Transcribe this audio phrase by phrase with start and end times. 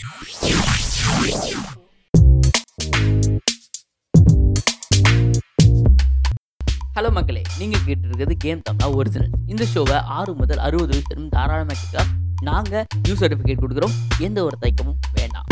[0.00, 0.08] Hello
[7.16, 7.42] மக்களே.
[7.58, 12.04] நீங்கள் கேட்டிருக்கிறது கேம் தமிழா ஒரிஜினல் இந்த ஷோவை ஆறு முதல் அறுபது வயசு தாராளமாக கேட்க
[12.48, 13.94] நாங்கள் நியூ சர்டிஃபிகேட் கொடுக்குறோம்.
[14.26, 15.46] எந்த ஒரு தயக்கமும் வேண்டாம்.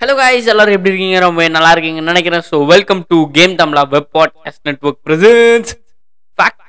[0.00, 1.20] ஹலோ காய்ஸ் எல்லாரும் எப்படி இருக்கீங்க?
[1.26, 2.44] ரொம்ப நல்லா இருக்கீங்கன்னு நினைக்கிறேன்.
[2.50, 5.72] So welcome to Game Tamizha web podcast network presents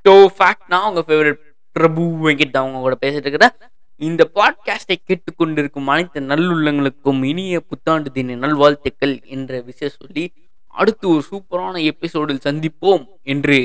[0.05, 1.39] so fact நான் உங்கள் ஃபேவரட்
[1.75, 3.47] பிரபு வெங்கிட் தான் கூட பேசிட்டு இருக்கிற
[4.01, 10.25] இந்த பாட்காஸ்டை கேட்டுக்கொண்டிருக்கும் அனைத்து நல்லுள்ளங்களுக்கும் இனிய புத்தாண்டு தின நல்வாழ்த்துக்கள் என்ற விஷயம் சொல்லி
[10.75, 13.57] அடுத்து ஒரு சூப்பரான எபிசோடில் சந்திப்போம் என்று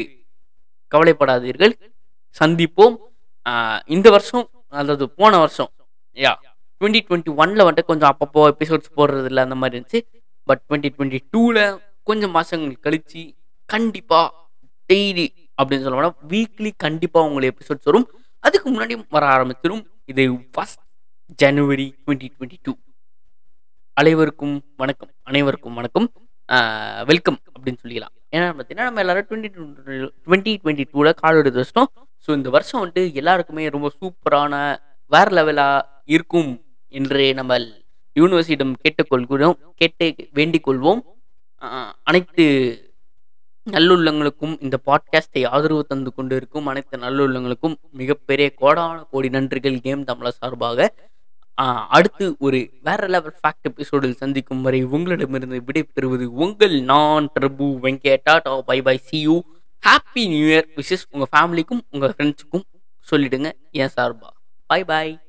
[0.93, 1.75] கவலைப்படாதீர்கள்.
[2.37, 2.97] சந்திப்போம்.
[3.87, 4.47] இந்த வருஷம்
[4.81, 5.71] அதாவது போன வருஷம்
[6.17, 6.33] யா
[6.81, 10.01] டுவெண்ட்டி டுவெண்ட்டி ஒன்ல வந்துட்டு கொஞ்சம் அப்பப்போ எபிசோட்ஸ் போடுறது இல்லை அந்த மாதிரி இருந்துச்சு.
[10.49, 11.63] பட் டுவெண்ட்டி டுவெண்ட்டி டூவில்
[12.03, 13.23] கொஞ்சம் மாதங்கள் கழித்து
[13.69, 14.29] கண்டிப்பாக
[14.91, 15.27] டெய்லி
[15.61, 18.07] அப்படின்னு சொல்ல போனால் வீக்லி கண்டிப்பாக உங்களுக்கு எபிசோட்ஸ் வரும்.
[18.47, 20.23] அதுக்கு முன்னாடி வர ஆரம்பிச்சிடும் இது
[20.55, 20.83] first
[21.43, 22.73] January twenty twenty two
[24.01, 25.13] அனைவருக்கும் வணக்கம்.
[25.31, 26.09] அனைவருக்கும் வணக்கம்.
[27.11, 29.51] வெல்கம் அப்படின்னு சொல்லிக்கலாம் ஏன்னா பார்த்தீங்கன்னா நம்ம எல்லாரும் டுவெண்ட்டி
[30.27, 31.91] டுவெண்ட்டி டுவெண்ட்டி டூவில் கால் எடுத்து வச்சிட்டோம்.
[32.25, 34.55] ஸோ இந்த வருஷம் வந்துட்டு எல்லாருக்குமே ரொம்ப சூப்பரான
[35.15, 36.51] வேற லெவலாக இருக்கும்
[37.01, 37.59] என்று நம்ம
[38.17, 39.57] யூனிவர்சிட்டியிடம் கேட்டுக்கொள்கிறோம்.
[39.81, 40.07] கேட்டு
[40.39, 41.01] வேண்டிக் கொள்வோம்.
[42.09, 42.45] அனைத்து
[43.67, 50.29] நல்லுள்ளங்களுக்கும் இந்த பாட்காஸ்டை ஆதரவு தந்து கொண்டு இருக்கும் அனைத்து நல்லுள்ளங்களுக்கும் மிகப்பெரிய கோடான கோடி நன்றிகள் கேம் தமிழா
[50.29, 50.95] சார்பாக.
[51.89, 58.61] அடுத்து ஒரு வேற லெவல் ஃபேக்ட் எபிசோடில் சந்திக்கும் வரை உங்களிடமிருந்து விடைபெறுவது உங்கள் நான் பிரபு வெங்கேட்டா டா
[58.61, 59.43] bye bye see you
[59.87, 62.63] happy new year wishes உங்கள் ஃபேமிலிக்கும் உங்கள் ஃப்ரெண்ட்ஸுக்கும்
[63.11, 64.29] சொல்லிடுங்க என் சார்பா.
[64.67, 65.21] Bye bye